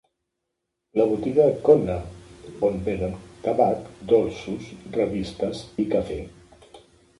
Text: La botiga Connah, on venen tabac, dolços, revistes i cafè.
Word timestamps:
La 0.99 1.05
botiga 1.11 1.45
Connah, 1.67 2.47
on 2.69 2.81
venen 2.89 3.13
tabac, 3.45 3.85
dolços, 4.15 4.73
revistes 4.99 5.63
i 5.85 5.89
cafè. 5.95 6.21